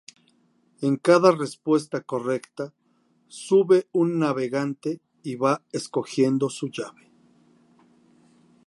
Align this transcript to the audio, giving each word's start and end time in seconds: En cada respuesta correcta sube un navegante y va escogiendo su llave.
En 0.81 0.95
cada 0.95 1.31
respuesta 1.31 2.01
correcta 2.01 2.73
sube 3.27 3.87
un 3.91 4.17
navegante 4.17 4.99
y 5.21 5.35
va 5.35 5.63
escogiendo 5.71 6.49
su 6.49 6.69
llave. 6.71 7.11